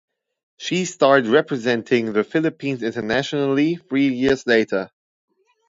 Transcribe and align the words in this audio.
She 0.57 0.85
start 0.85 1.27
representing 1.27 2.13
the 2.13 2.23
Philippines 2.23 2.81
internationally 2.81 3.75
three 3.75 4.07
years 4.07 4.47
later. 4.47 4.89